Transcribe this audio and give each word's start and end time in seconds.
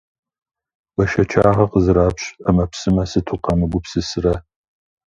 Бэшэчагъэ 0.95 1.65
къызэрапщ 1.71 2.23
ӏэмэпсымэ 2.43 3.03
сыту 3.11 3.37
къамыгупсысрэ. 3.43 4.33